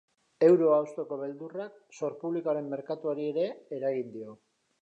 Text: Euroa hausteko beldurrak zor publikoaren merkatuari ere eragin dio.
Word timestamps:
Euroa 0.45 0.77
hausteko 0.83 1.17
beldurrak 1.25 1.77
zor 1.99 2.17
publikoaren 2.23 2.75
merkatuari 2.75 3.29
ere 3.35 3.47
eragin 3.81 4.11
dio. 4.19 4.39